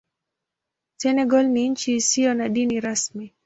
[0.97, 3.33] Senegal ni nchi isiyo na dini rasmi.